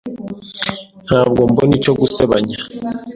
[1.05, 2.57] Ntabwo mbona icyo gusebanya.